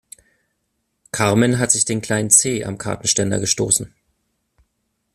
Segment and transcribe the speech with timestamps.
[1.11, 3.93] Carmen hat sich den kleinen Zeh am Kartenständer gestoßen.